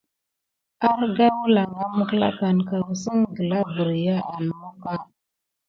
Arga 0.89 1.27
wəlanga 1.39 1.85
mekklakan 1.97 2.57
ka 2.67 2.77
kəssengen 2.87 3.23
gla 3.37 3.59
berya 3.75 4.15
an 4.33 4.45
moka. 4.59 4.93